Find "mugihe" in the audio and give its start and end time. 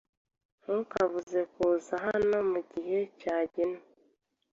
2.51-2.99